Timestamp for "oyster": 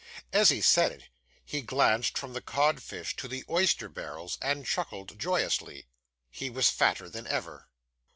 3.47-3.87